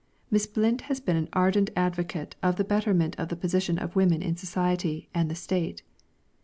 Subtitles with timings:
[0.31, 4.23] Miss Blind has been an ardent advocate of the betterment of the position of woman
[4.23, 5.83] in society and the State.